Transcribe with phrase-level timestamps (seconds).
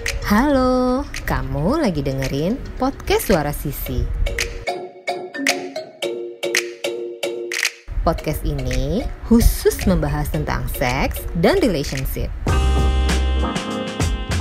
[0.00, 4.00] Halo, kamu lagi dengerin podcast Suara Sisi.
[8.00, 12.32] Podcast ini khusus membahas tentang seks dan relationship.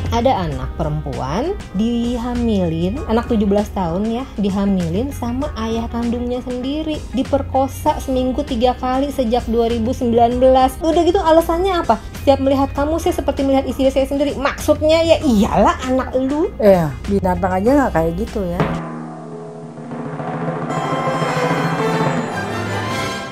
[0.10, 3.46] Ada anak perempuan dihamilin, anak 17
[3.76, 10.40] tahun ya, dihamilin sama ayah kandungnya sendiri, diperkosa seminggu tiga kali sejak 2019.
[10.82, 12.00] Udah gitu alasannya apa?
[12.30, 14.38] Setiap melihat kamu saya seperti melihat istri saya sendiri.
[14.38, 16.54] Maksudnya ya iyalah anak lu.
[16.62, 18.62] Eh, binatang aja nggak kayak gitu ya.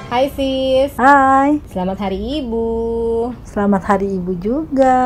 [0.09, 2.65] Hai sis, Hai, selamat hari ibu.
[3.45, 4.97] selamat hari ibu juga.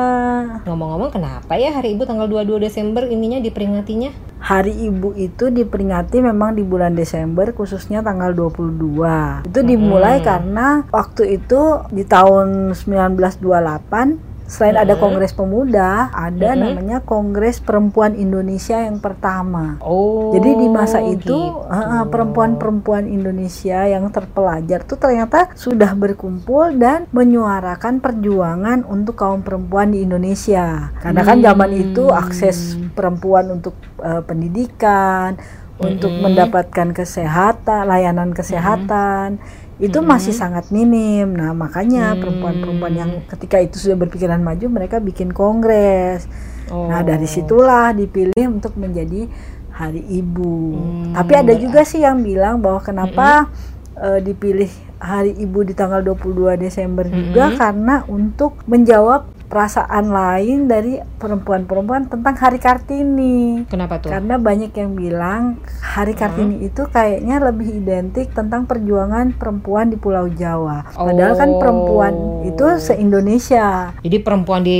[0.63, 4.30] Ngomong-ngomong kenapa ya hari ibu tanggal 22 Desember ininya diperingatinya?
[4.41, 9.45] Hari ibu itu diperingati memang di bulan Desember khususnya tanggal 22.
[9.45, 16.59] Itu dimulai karena waktu itu di tahun 1928 Selain ada Kongres Pemuda, ada Mm-mm.
[16.59, 19.79] namanya Kongres Perempuan Indonesia yang pertama.
[19.79, 20.35] Oh.
[20.35, 21.63] Jadi di masa itu gitu.
[22.11, 30.03] perempuan-perempuan Indonesia yang terpelajar tuh ternyata sudah berkumpul dan menyuarakan perjuangan untuk kaum perempuan di
[30.03, 30.91] Indonesia.
[30.99, 31.83] Karena kan zaman Hmm.
[31.87, 35.39] itu akses perempuan untuk eh, pendidikan,
[35.79, 36.27] untuk Mm-mm.
[36.27, 39.39] mendapatkan kesehatan, layanan kesehatan
[39.81, 41.33] itu masih sangat minim.
[41.33, 42.21] Nah, makanya Hmm.
[42.21, 46.29] perempuan-perempuan yang ketika itu sudah berpikiran maju mereka bikin kongres.
[46.69, 46.87] Oh.
[46.87, 49.27] Nah dari situlah dipilih untuk menjadi
[49.71, 50.55] Hari Ibu.
[50.71, 53.49] Hmm, Tapi ada juga sih yang bilang bahwa kenapa
[53.97, 54.69] eh, dipilih
[55.01, 57.59] Hari Ibu di tanggal 22 Desember juga Mm-mm.
[57.59, 63.67] karena untuk menjawab perasaan lain dari perempuan-perempuan tentang Hari Kartini.
[63.67, 64.07] Kenapa tuh?
[64.07, 70.31] Karena banyak yang bilang Hari Kartini itu kayaknya lebih identik tentang perjuangan perempuan di Pulau
[70.31, 70.87] Jawa.
[70.87, 71.59] Padahal kan Oh.
[71.59, 72.13] perempuan
[72.47, 73.91] itu se-Indonesia.
[73.99, 74.79] Jadi perempuan di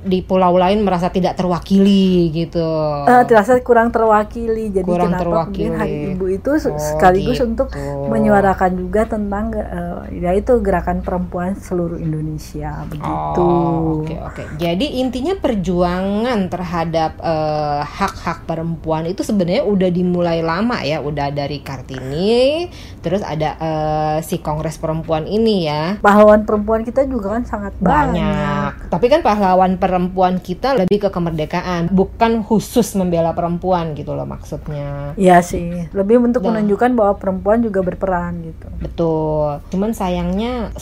[0.00, 2.62] di pulau lain merasa tidak terwakili gitu.
[3.04, 4.70] Eh, terasa kurang terwakili.
[4.70, 5.74] Jadi Kurang kenapa terwakili.
[5.74, 7.50] Hari Ibu itu Oh, sekaligus gitu.
[7.50, 7.68] untuk
[8.06, 13.42] menyuarakan juga tentang eh, yaitu gerakan perempuan seluruh Indonesia begitu.
[13.42, 14.42] Oh, oke oke.
[14.58, 21.62] Jadi intinya perjuangan terhadap eh, hak-hak perempuan itu sebenarnya udah dimulai lama ya, udah dari
[21.62, 22.68] Kartini,
[23.00, 25.96] terus ada eh, si Kongres Perempuan ini ya.
[26.02, 28.20] Pahlawan perempuan kita juga kan sangat banyak.
[28.20, 28.70] banyak.
[28.92, 35.14] Tapi kan pahlawan perempuan kita lebih ke kemerdekaan, bukan khusus membela perempuan gitu loh maksudnya.
[35.14, 36.58] Iya sih, lebih untuk Nah.
[36.58, 38.66] menunjukkan bahwa perempuan juga berperan gitu.
[38.78, 39.62] Betul.
[39.70, 40.74] Cuman sayangnya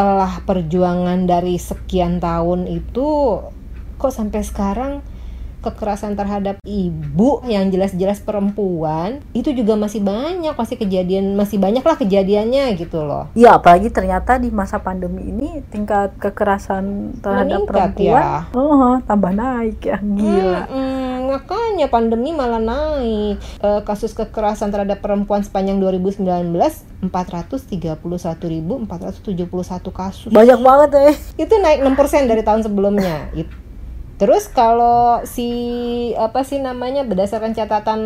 [0.00, 3.36] setelah perjuangan dari sekian tahun itu
[4.00, 4.92] kok sampai sekarang
[5.60, 11.96] kekerasan terhadap ibu yang jelas-jelas perempuan itu juga masih banyak, masih kejadian masih banyak lah
[11.96, 13.28] kejadiannya gitu loh.
[13.32, 18.40] Iya, apalagi ternyata di masa pandemi ini tingkat kekerasan terhadap Meningkat perempuan ya.
[18.52, 20.60] oh, tambah naik ya, gila.
[20.66, 26.24] Mm-mm, makanya pandemi malah naik Eh, kasus kekerasan terhadap perempuan sepanjang 2019
[27.00, 28.80] 431.471
[29.90, 30.30] kasus.
[30.30, 31.12] Banyak banget ya.
[31.38, 33.28] Itu naik 6% dari tahun sebelumnya.
[33.32, 33.52] It-
[34.20, 35.48] Terus kalau si
[36.12, 38.00] apa sih namanya berdasarkan catatan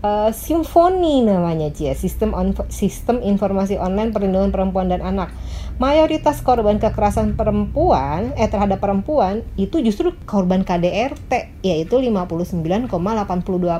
[0.00, 5.28] eh, Simfoni namanya Cia, sistem on, sistem informasi online perlindungan perempuan dan anak.
[5.76, 12.88] Mayoritas korban kekerasan perempuan eh terhadap perempuan itu justru korban KDRT yaitu 59,82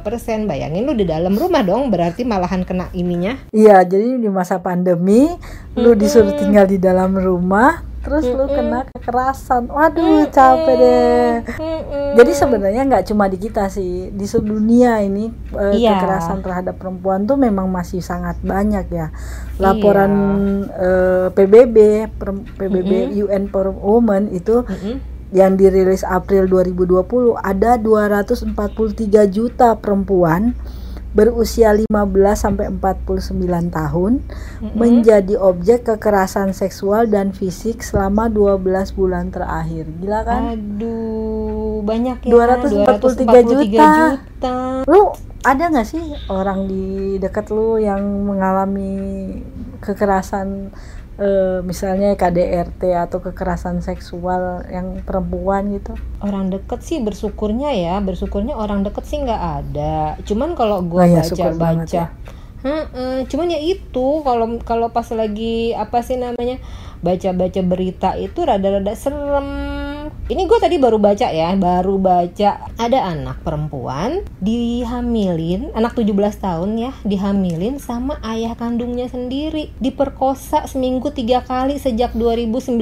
[0.04, 0.44] persen.
[0.44, 3.40] Bayangin lu di dalam rumah dong berarti malahan kena ininya.
[3.56, 5.32] Iya, jadi di masa pandemi
[5.80, 9.66] lu disuruh tinggal di dalam rumah, terus lu kena kekerasan.
[9.66, 11.30] Waduh, capek deh.
[11.58, 12.14] Mm-mm.
[12.14, 15.98] Jadi sebenarnya nggak cuma di kita sih, di seluruh dunia ini eh, Iya.
[15.98, 19.10] kekerasan terhadap perempuan tuh memang masih sangat banyak ya.
[19.58, 20.12] Laporan
[20.70, 21.76] eh, PBB,
[22.14, 25.02] per- PBB UN for Women itu Mm-mm.
[25.34, 27.02] yang dirilis April 2020
[27.36, 28.54] ada 243
[29.26, 30.54] juta perempuan
[31.16, 31.88] berusia 15
[32.36, 34.20] sampai 49 tahun
[34.76, 39.88] menjadi objek kekerasan seksual dan fisik selama 12 bulan terakhir.
[39.96, 40.42] Gila kan?
[40.52, 42.60] Aduh, banyak ya.
[42.60, 43.64] 243 juta.
[44.20, 44.56] juta.
[44.84, 48.92] Lu ada nggak sih orang di dekat lu yang mengalami
[49.80, 50.74] kekerasan
[51.18, 55.92] eh, misalnya KDRT atau kekerasan seksual yang perempuan gitu?
[56.20, 60.16] Orang deket sih bersyukurnya ya, bersyukurnya orang deket sih nggak ada.
[60.28, 62.06] Cuman kalau gue Oh iya, baca syukur banget baca, ya.
[62.64, 66.56] Heeh, cuman ya itu kalau kalau pas lagi apa sih namanya
[67.04, 69.48] baca-baca berita itu rada-rada serem
[70.26, 76.70] Ini gue tadi baru baca ya, baru baca ada anak perempuan dihamilin, anak 17 tahun
[76.82, 82.74] ya, dihamilin sama ayah kandungnya sendiri, diperkosa seminggu tiga kali sejak 2019.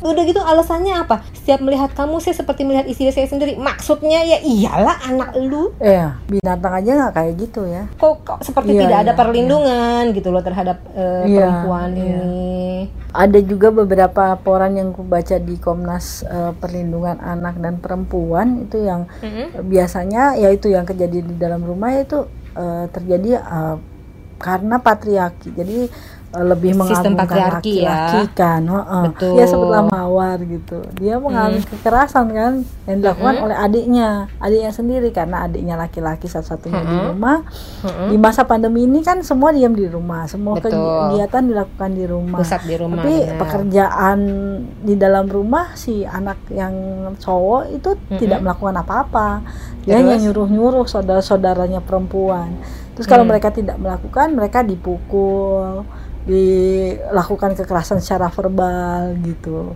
[0.00, 1.20] Udah gitu alasannya apa?
[1.36, 3.60] Setiap melihat kamu saya seperti melihat istri saya sendiri.
[3.60, 5.76] Maksudnya ya iyalah anak lu.
[5.84, 7.92] Iya, binatang aja nggak kayak gitu ya.
[8.00, 10.80] Kok, kok seperti Iya, tidak ada iya, perlindungan gitu loh terhadap
[11.28, 12.08] Iya, perempuan iya.
[12.08, 12.88] ini.
[13.10, 19.10] Ada juga beberapa laporan yang baca di Komnas eh, Perlindungan Anak dan Perempuan itu yang
[19.18, 19.66] Mm-mm.
[19.66, 23.76] biasanya yaitu yang kejadian di dalam rumah itu eh, terjadi eh,
[24.38, 25.52] karena patriarki.
[25.52, 25.90] Jadi
[26.30, 27.90] lebih Sistem mengagungkan patriarki ya.
[27.90, 28.62] laki-laki kan.
[28.62, 29.02] Heeh.
[29.10, 29.34] Betul.
[29.34, 30.78] Ya sebelah mawar gitu.
[30.94, 32.52] Dia mengalami kekerasan kan
[32.86, 33.46] yang dilakukan Mm-mm.
[33.50, 37.08] oleh adiknya, adiknya sendiri karena adiknya laki-laki satu-satunya di Mm-mm.
[37.10, 37.38] rumah.
[37.82, 38.08] Mm-mm.
[38.14, 40.70] Di masa pandemi ini kan semua diam di rumah, semua Betul.
[40.78, 42.38] kegiatan dilakukan di rumah.
[42.38, 43.02] Pusat di rumah.
[43.02, 43.38] Tapi benar.
[43.42, 44.18] pekerjaan
[44.80, 46.74] di dalam rumah si anak yang
[47.18, 47.90] cowok itu
[48.22, 49.42] tidak melakukan apa-apa.
[49.82, 50.06] Dia Terus?
[50.06, 52.54] hanya nyuruh-nyuruh saudara-saudaranya perempuan.
[52.94, 53.32] Terus kalau Hmm.
[53.32, 55.88] mereka tidak melakukan, mereka dipukul,
[56.30, 59.74] dilakukan kekerasan secara verbal gitu.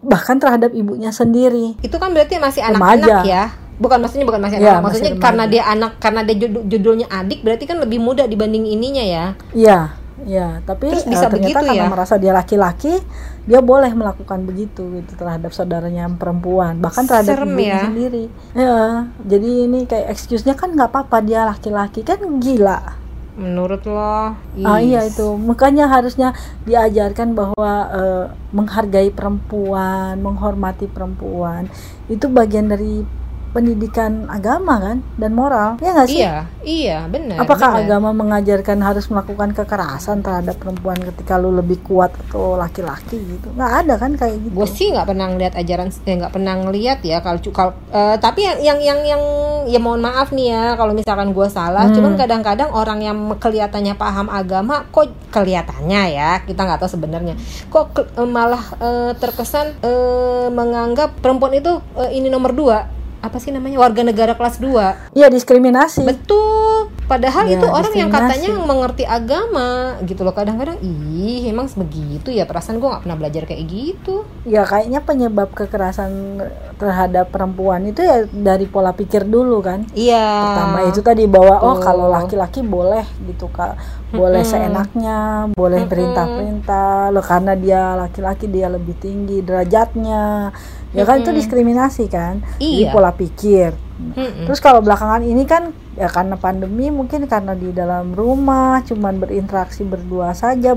[0.00, 1.78] Bahkan terhadap ibunya sendiri.
[1.80, 3.44] itu kan berarti masih anak-anak ya
[3.74, 7.06] bukan maksudnya bukan masih Iya, anak maksudnya masih karena dia anak karena dia judul- judulnya
[7.10, 9.78] adik berarti kan lebih muda dibanding ininya ya Iya,
[10.22, 10.62] iya.
[10.62, 11.90] Tapi Terus eh, bisa ternyata begitu karena ya?
[11.90, 12.94] merasa dia laki-laki,
[13.42, 17.82] dia boleh melakukan begitu gitu terhadap saudaranya yang perempuan, bahkan terhadap Serem ibunya ya.
[17.82, 18.24] sendiri.
[18.54, 18.76] Ya,
[19.26, 23.02] jadi ini kayak excuse-nya kan nggak apa-apa dia laki-laki kan gila.
[23.34, 24.34] Menurut lo?
[24.62, 25.14] Ah iya Is.
[25.14, 26.32] itu, makanya harusnya
[26.66, 31.66] diajarkan bahwa eh, menghargai perempuan, menghormati perempuan.
[32.06, 33.02] Itu bagian dari
[33.54, 36.18] pendidikan agama kan dan moral, ya nggak sih?
[36.18, 37.86] iya iya benar Apakah benar.
[37.86, 43.48] agama mengajarkan harus melakukan kekerasan terhadap perempuan ketika lu lebih kuat atau laki-laki gitu?
[43.50, 44.52] Nggak ada kan kayak gitu.
[44.52, 48.42] gue sih nggak pernah ngeliat ajaran eh, nggak pernah ngeliat ya kalau kalau eh, tapi
[48.42, 49.22] yang yang yang yang
[49.64, 51.94] ya mohon maaf nih ya kalau misalkan gue salah Hmm.
[51.94, 57.86] cuman kadang-kadang orang yang kelihatannya paham agama kok kelihatannya ya kita nggak tahu sebenarnya kok
[57.92, 62.88] ke- malah eh, terkesan eh, menganggap perempuan itu eh, ini nomor dua
[63.24, 66.04] apa sih namanya warga negara kelas 2 Iya diskriminasi.
[66.04, 66.92] Betul.
[67.04, 70.32] Padahal Ya, itu orang yang katanya mengerti agama gitu loh.
[70.32, 74.24] Kadang-kadang ih emang begitu ya perasaan gue nggak pernah belajar kayak gitu.
[74.44, 76.40] Ya kayaknya penyebab kekerasan
[76.76, 79.84] terhadap perempuan itu ya dari pola pikir dulu kan.
[79.92, 80.24] Iya.
[80.52, 83.76] Pertama itu tadi bahwa oh kalau laki-laki boleh gitu kak,
[84.10, 84.52] boleh Mm-mm.
[84.52, 85.18] seenaknya,
[85.52, 87.12] boleh perintah-perintah.
[87.12, 90.50] Loh karena dia laki-laki dia lebih tinggi derajatnya.
[90.94, 91.40] Ya kan itu Mm-mm.
[91.42, 92.40] diskriminasi kan.
[92.58, 92.94] Jadi Iya.
[93.14, 93.70] Pola pikir.
[93.94, 94.50] Mm-mm.
[94.50, 99.86] Terus kalau belakangan ini kan ya karena pandemi mungkin karena di dalam rumah cuman berinteraksi
[99.86, 100.74] berdua saja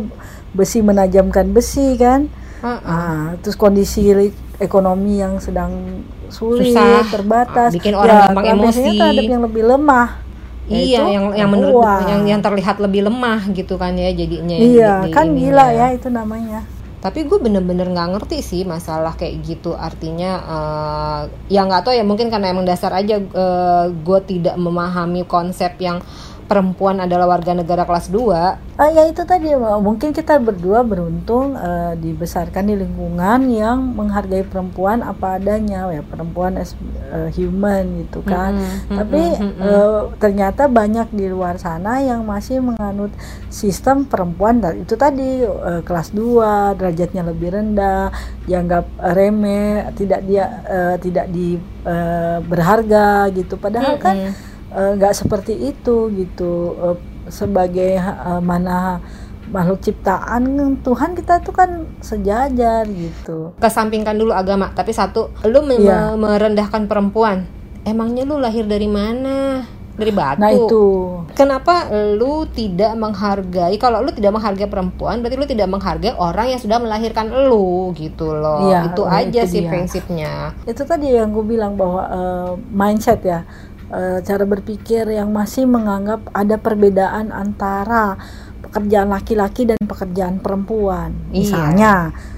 [0.54, 2.30] besi menajamkan besi kan.
[2.62, 2.86] Heeh.
[2.86, 4.14] Ah, terus kondisi
[4.58, 7.06] ekonomi yang sedang sulit, Susah.
[7.10, 7.74] terbatas.
[7.74, 9.02] Bikin orang gampang nah, biasanya emosi.
[9.02, 10.10] terhadap yang lebih lemah.
[10.68, 14.52] Iya, yaitu yang yang menurut yang yang terlihat lebih lemah gitu kan ya jadinya.
[14.52, 16.68] Iya, di- kan gila ya itu namanya.
[17.08, 19.72] Tapi gue bener-bener nggak ngerti sih masalah kayak gitu.
[19.80, 23.16] Artinya eh, ya nggak tahu ya mungkin karena emang dasar aja
[23.88, 26.04] gue tidak memahami konsep yang
[26.48, 31.98] perempuan adalah warga negara kelas 2 Ah, ya itu tadi mungkin kita berdua beruntung eh,
[31.98, 36.78] dibesarkan di lingkungan yang menghargai perempuan apa adanya ya perempuan as
[37.10, 38.54] eh, human gitu kan.
[38.54, 43.10] Mm-mm, Tapi mm-mm, eh, ternyata banyak di luar sana yang masih menganut
[43.50, 48.14] sistem perempuan dan itu tadi eh, kelas 2 derajatnya lebih rendah,
[48.46, 53.58] dianggap eh, remeh, tidak dia eh, tidak di eh, berharga gitu.
[53.58, 54.38] Padahal kan Mm-mm.
[54.38, 56.52] eh, nggak seperti itu gitu.
[56.78, 56.98] Eh,
[57.28, 59.00] sebagai eh, mana
[59.48, 60.44] makhluk ciptaan
[60.80, 61.70] Tuhan kita tuh kan
[62.00, 63.56] sejajar gitu.
[63.58, 66.12] kesampingkan dulu agama tapi satu lu me- Iya.
[66.12, 67.48] me- merendahkan perempuan
[67.82, 70.84] emangnya lu lahir dari mana dari batu Nah itu
[71.32, 76.60] kenapa lu tidak menghargai kalau lu tidak menghargai perempuan berarti lu tidak menghargai orang yang
[76.60, 79.70] sudah melahirkan lu gitu loh Iya, itu nah, aja itu sih dia.
[79.70, 80.32] prinsipnya
[80.64, 83.48] itu tadi yang gue bilang bahwa eh, mindset ya
[83.88, 88.20] eh, cara berpikir yang masih menganggap ada perbedaan antara
[88.58, 91.32] pekerjaan laki-laki dan pekerjaan perempuan Iya.
[91.32, 91.94] misalnya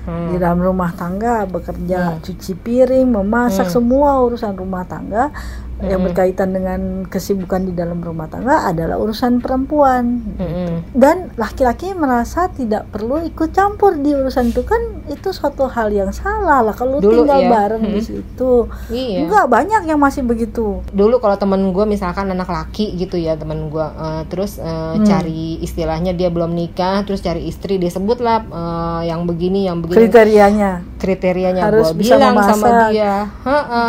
[0.06, 0.30] Hmm.
[0.30, 2.22] di dalam rumah tangga bekerja Hmm.
[2.22, 3.76] cuci piring memasak Hmm.
[3.76, 5.34] semua urusan rumah tangga
[5.82, 10.92] yang berkaitan dengan kesibukan di dalam rumah tangga adalah urusan perempuan Mm-mm.
[10.92, 16.12] dan laki-laki merasa tidak perlu ikut campur di urusan itu kan itu suatu hal yang
[16.12, 17.50] salah lah kalau Dulu tinggal ya.
[17.50, 18.06] bareng di Mm.
[18.06, 19.24] situ Iya.
[19.24, 23.68] enggak banyak yang masih begitu dulu kalau temen gue misalkan anak laki gitu ya temen
[23.68, 25.02] gue eh, terus eh, Hmm.
[25.02, 29.80] cari istilahnya dia belum nikah terus cari istri dia sebut lah eh, yang begini yang
[29.80, 32.92] begini kriterianya kriterianya Harus gue bisa bilang sama memasak.
[32.92, 33.86] dia "Ha-ha,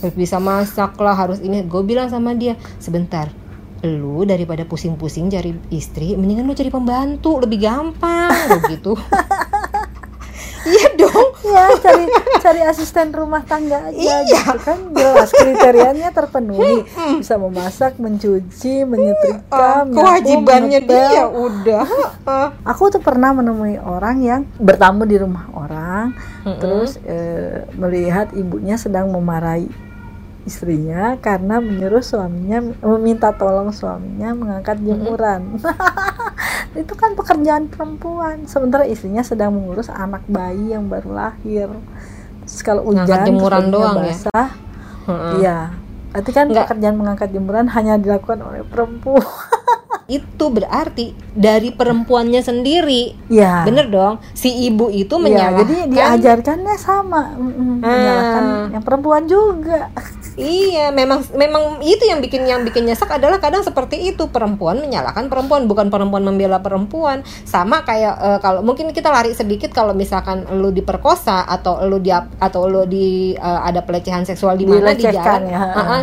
[0.00, 3.28] harus bisa masak lah harus ini gue bilang sama dia sebentar
[3.80, 8.28] lu daripada pusing-pusing cari istri mendingan lu cari pembantu lebih gampang
[8.58, 8.92] begitu
[10.62, 12.04] iya dong ya cari
[12.36, 14.20] cari asisten rumah tangga aja Iya.
[14.44, 16.84] gitu kan jelas kriterianya terpenuhi
[17.16, 21.08] bisa memasak mencuci menyetrika Ah, menyapu, kewajibannya mengepel.
[21.08, 21.84] dia udah
[22.22, 22.48] Ah.
[22.62, 26.12] aku tuh pernah menemui orang yang bertamu di rumah orang
[26.44, 26.60] Mm-mm.
[26.60, 29.64] terus eh, melihat ibunya sedang memarahi
[30.42, 35.60] istrinya karena menyuruh suaminya meminta tolong suaminya mengangkat jemuran
[36.80, 41.68] itu kan pekerjaan perempuan sementara istrinya sedang mengurus anak bayi yang baru lahir
[42.42, 44.04] terus kalau hujan jemuran doang ya?
[44.08, 44.48] basah
[45.06, 45.32] Heeh.
[45.38, 45.58] iya
[46.10, 46.66] Berarti kan Nggak.
[46.66, 49.22] pekerjaan mengangkat jemuran hanya dilakukan oleh perempuan.
[50.10, 53.62] itu berarti dari perempuannya sendiri ya.
[53.62, 58.66] bener dong si ibu itu Iya, menyalahkan jadi diajarkannya sama, menyalahkan Ah.
[58.74, 59.86] yang perempuan juga.
[60.40, 65.28] Iya, memang memang itu yang bikin yang bikin nyesek adalah kadang seperti itu perempuan menyalahkan
[65.28, 67.20] perempuan bukan perempuan membela perempuan.
[67.44, 72.08] Sama kayak eh, kalau mungkin kita lari sedikit kalau misalkan lu diperkosa atau lu di
[72.16, 75.44] atau lu di eh, ada pelecehan seksual di mana di jalan.
[75.44, 75.60] ya.
[75.60, 76.02] Ah-ah.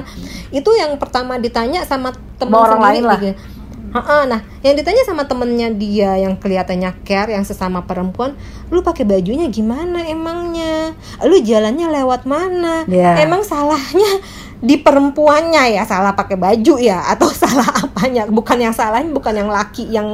[0.53, 3.19] Itu yang pertama ditanya sama teman orang sendiri lain lah.
[3.19, 3.56] gitu.
[3.87, 8.35] Ha-ha, nah, yang ditanya sama temennya dia yang kelihatannya care, yang sesama perempuan,
[8.67, 10.91] lu pakai bajunya gimana emangnya?
[11.23, 12.83] Lu jalannya lewat mana?
[12.83, 13.23] Iya.
[13.23, 14.19] Emang salahnya
[14.57, 18.27] di perempuannya ya salah pakai baju ya atau salah apanya?
[18.27, 20.07] Bukan yang salahnya bukan yang laki yang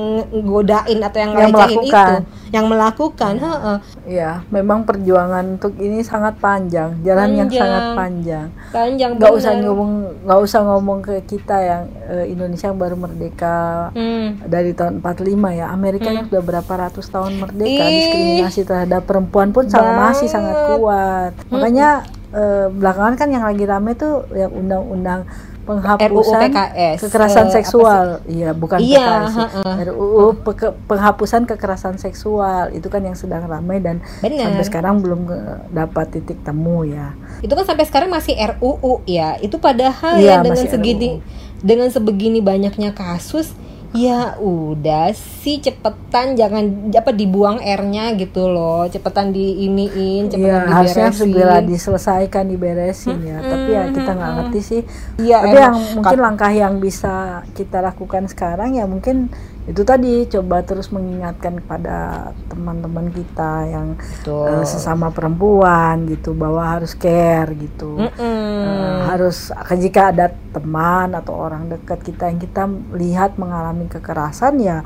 [0.45, 1.51] godain atau yang, Yang
[1.81, 2.15] itu,
[2.53, 3.33] yang melakukan.
[3.35, 3.77] heeh.
[4.05, 7.61] Iya, memang perjuangan untuk ini sangat panjang, jalan yang Panjang.
[7.65, 8.47] sangat panjang.
[8.69, 9.91] Panjang Nggak usah ngomong,
[10.21, 14.37] nggak usah ngomong ke kita yang eh, Indonesia yang baru merdeka Hmm.
[14.45, 15.65] dari tahun 45 ya.
[15.67, 17.93] Amerika yang sudah berapa ratus tahun merdeka, Ih.
[17.97, 21.33] diskriminasi terhadap perempuan pun sangat masih sangat kuat.
[21.49, 25.25] Makanya eh, belakangan kan yang lagi rame tuh yang undang-undang
[25.63, 28.05] penghapusan RUU PKS, kekerasan eh, seksual.
[28.25, 29.27] Iya, bukan Iya, PKS.
[29.29, 29.39] sih.
[29.41, 29.75] heeh.
[29.87, 34.51] RUU peke- penghapusan kekerasan seksual itu kan yang sedang ramai dan Benar.
[34.51, 35.39] sampai sekarang belum eh,
[35.69, 37.15] dapat titik temu ya.
[37.39, 41.19] itu kan sampai sekarang masih RUU ya itu padahal Iya, ya dengan segini
[41.59, 43.51] dengan sebegini banyaknya kasus
[43.93, 51.21] ya udah sih cepetan jangan apa dibuang R-nya gitu loh cepetan diiniin cepetan harusnya diberesin
[51.21, 53.37] segera diselesaikan diberesin ya.
[53.37, 54.39] Tapi ya kita nggak mm-mm.
[54.49, 54.81] ngerti sih.
[55.21, 59.29] Iya, Tapi yang mungkin langkah yang bisa kita lakukan sekarang ya mungkin
[59.63, 64.59] itu tadi coba terus mengingatkan kepada teman-teman kita yang Betul.
[64.59, 67.95] eh, sesama perempuan gitu bahwa harus care gitu.
[67.99, 74.83] Eh, harus jika ada teman atau orang dekat kita yang kita lihat mengalami kekerasan ya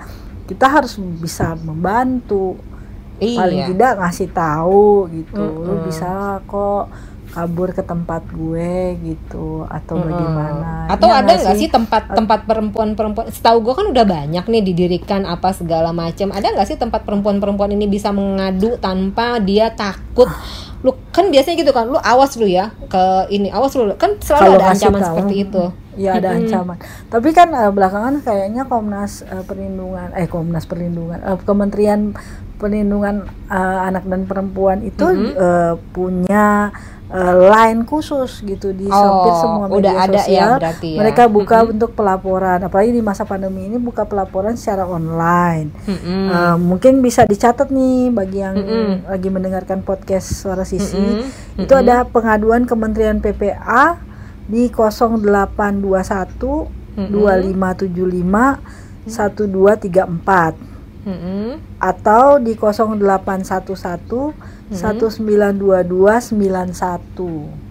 [0.48, 2.56] kita harus bisa membantu
[3.20, 5.86] paling iya tidak ngasih tahu gitu lu Mm-mm.
[5.90, 6.88] bisa kok
[7.38, 8.74] kabur ke tempat gue
[9.06, 10.10] gitu atau Mm-mm.
[10.10, 10.90] bagaimana.
[10.90, 11.70] Atau Iya ada nggak sih?
[11.70, 13.30] tempat tempat perempuan-perempuan?
[13.30, 17.78] Setahu gue kan udah banyak nih didirikan apa segala macam ada nggak sih tempat perempuan-perempuan
[17.78, 20.26] ini bisa mengadu tanpa dia takut?
[20.82, 23.94] Lu kan biasanya gitu kan lu awas lu ya ke ini awas lu.
[23.94, 25.10] Kan selalu Kalau ada ancaman tahu.
[25.14, 25.64] seperti itu.
[25.98, 26.42] Ya ada Mm-mm.
[26.46, 26.78] ancaman.
[27.10, 32.14] Tapi kan eh, belakangan kayaknya Komnas eh, Perlindungan eh Komnas Perlindungan eh, Kementerian
[32.58, 33.16] Perlindungan
[33.48, 35.30] eh, Anak dan Perempuan itu Mhm.
[35.32, 36.70] eh, punya
[37.08, 40.98] eh, line khusus gitu di Oh, semua media udah ada ya sosial berarti ya.
[41.00, 41.72] mereka buka Mm-mm.
[41.72, 46.24] untuk pelaporan apalagi di masa pandemi ini buka pelaporan secara online Mm-mm.
[46.28, 49.08] Eh, mungkin bisa dicatat nih bagi yang Mm-mm.
[49.08, 50.98] lagi mendengarkan podcast Suara Sisi.
[50.98, 51.58] Mm-mm.
[51.58, 53.98] Itu ada pengaduan Kementerian PPA
[54.44, 57.08] di 0821 Mm-mm.
[57.08, 58.60] 2575
[59.08, 60.67] 1234
[61.08, 61.56] Mm-mm.
[61.80, 64.36] atau di 0811
[64.76, 67.64] 1922 91.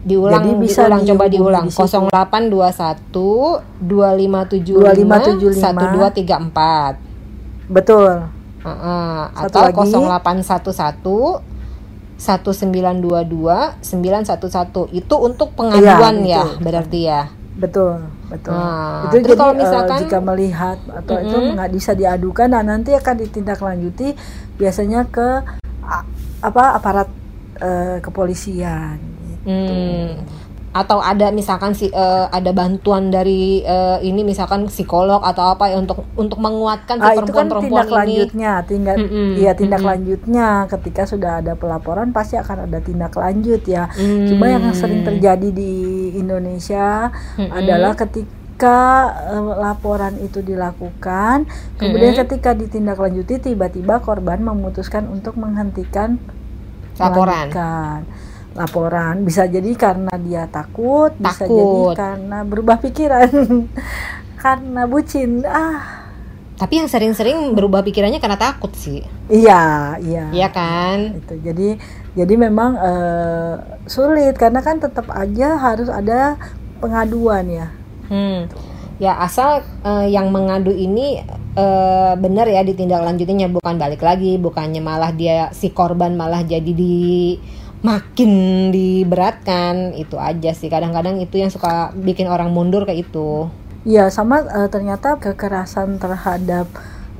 [0.00, 1.84] diulang Jadi bisa diulang coba diulang di situ.
[1.84, 6.96] 0821 2575 2575.
[7.68, 8.24] 1234 Betul.
[8.60, 9.92] Heeh, Satu atau lagi.
[9.92, 11.44] 0811
[12.20, 16.60] 1922 911 itu untuk pengaduan Iya, ya itu.
[16.60, 18.54] berarti ya Betul, betul.
[18.54, 21.54] Nah, itu jadi kalau eh, misalkan- jika melihat atau itu Mm-mm.
[21.54, 24.14] nggak bisa diadukan, nah nanti akan ditindaklanjuti
[24.54, 25.28] biasanya ke
[25.82, 26.06] a-
[26.40, 27.08] apa aparat
[27.58, 28.96] eh, kepolisian.
[28.96, 29.44] Gitu.
[29.44, 30.24] Hmm.
[30.70, 35.82] Atau ada misalkan si eh, ada bantuan dari eh, ini misalkan psikolog atau apa ya
[35.82, 37.98] untuk untuk menguatkan si Ah, itu kan perempuan-perempuan tindak ini.
[37.98, 39.90] lanjutnya, tindak Mm-mm, iya tindak mm-mm.
[39.90, 43.90] lanjutnya ketika sudah ada pelaporan pasti akan ada tindak lanjut ya.
[43.90, 44.30] Hmm.
[44.30, 45.72] Cuma yang sering terjadi di
[46.14, 47.50] Indonesia Mm-mm.
[47.50, 48.78] adalah ketika
[49.26, 51.50] eh, laporan itu dilakukan,
[51.82, 52.22] kemudian Mm-mm.
[52.30, 56.22] ketika ditindaklanjuti tiba-tiba korban memutuskan untuk menghentikan
[56.94, 57.50] laporan.
[57.50, 59.22] melanjutkan laporan.
[59.22, 61.94] Bisa jadi karena dia takut, bisa jadi Takut.
[61.94, 63.30] karena berubah pikiran,
[64.42, 65.44] karena bucin.
[65.44, 66.06] Ah,
[66.54, 69.00] Tapi yang sering-sering berubah pikirannya karena takut sih.
[69.26, 70.28] iya, iya.
[70.28, 71.16] Iya kan?
[71.16, 71.68] itu jadi
[72.12, 73.54] jadi memang eh,
[73.86, 76.36] sulit karena kan tetap aja harus ada
[76.76, 77.68] pengaduan ya
[78.10, 78.50] Hmm.
[78.98, 81.22] Ya asal eh, yang mengadu ini
[81.54, 87.38] eh, benar ya ditindaklanjutinya bukan balik lagi, bukannya malah dia si korban malah jadi di
[87.80, 88.30] makin
[88.74, 90.68] diberatkan itu aja sih.
[90.68, 93.48] Kadang-kadang itu yang suka bikin orang mundur kayak itu.
[93.88, 96.68] Iya sama eh, ternyata kekerasan terhadap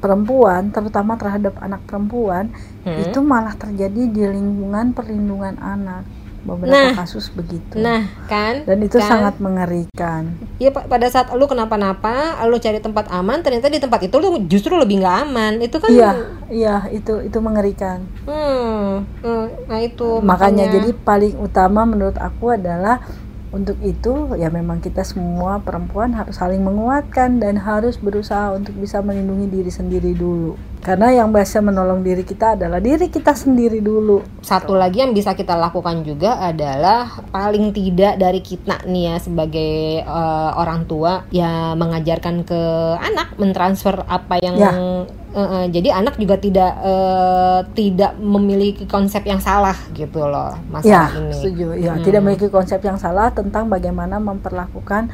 [0.00, 2.96] perempuan terutama terhadap anak perempuan Hmm.
[2.96, 6.08] itu malah terjadi di lingkungan perlindungan anak
[6.40, 6.96] beberapa Nah.
[6.96, 7.76] kasus begitu.
[7.76, 9.08] nah kan dan itu kan?
[9.08, 10.22] sangat mengerikan.
[10.56, 12.12] Ya pa- pada saat lu kenapa-napa
[12.44, 15.52] lu cari tempat aman ternyata di tempat itu lu justru lebih nggak aman.
[15.58, 16.10] Itu kan iya
[16.48, 18.08] iya itu itu mengerikan.
[18.24, 20.68] Hmm, hmm, nah itu makanya.
[20.70, 23.04] jadi paling utama menurut aku adalah
[23.50, 29.02] untuk itu ya memang kita semua perempuan harus saling menguatkan dan harus berusaha untuk bisa
[29.02, 34.24] melindungi diri sendiri dulu karena yang bisa menolong diri kita adalah diri kita sendiri dulu
[34.40, 39.74] Satu lagi yang bisa kita lakukan juga adalah paling tidak dari kita nih ya sebagai
[40.00, 42.60] eh, orang tua ya mengajarkan ke
[42.96, 44.72] anak mentransfer apa yang Ya.
[44.72, 45.04] eh,
[45.36, 51.10] eh, jadi anak juga tidak eh, tidak memiliki konsep yang salah gitu loh ya masalah
[51.14, 51.32] ini.
[51.36, 52.02] setuju ya Hmm.
[52.02, 55.12] tidak memiliki konsep yang salah tentang bagaimana memperlakukan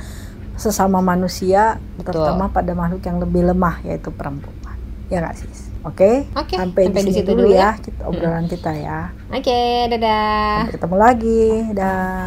[0.54, 2.23] sesama manusia Betul.
[2.23, 4.54] terutama pada makhluk yang lebih lemah yaitu perempuan
[5.12, 5.70] ya nggak sis?
[5.86, 6.26] Oke?
[6.34, 9.14] Oke, sampai, sampai di situ dulu dulu ya kita, obrolan kita ya.
[9.30, 10.66] Oke, dadah.
[10.66, 11.44] sampai ketemu lagi
[11.75, 12.26] dah